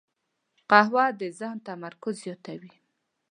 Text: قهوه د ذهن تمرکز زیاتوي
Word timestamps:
قهوه 0.69 1.05
د 1.19 1.21
ذهن 1.39 1.57
تمرکز 1.67 2.13
زیاتوي 2.23 2.73